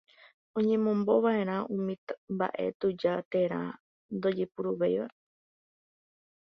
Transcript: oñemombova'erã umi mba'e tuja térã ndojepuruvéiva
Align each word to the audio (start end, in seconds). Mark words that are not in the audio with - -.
oñemombova'erã 0.57 1.55
umi 1.75 1.93
mba'e 2.33 2.65
tuja 2.79 3.13
térã 3.31 3.61
ndojepuruvéiva 4.15 5.07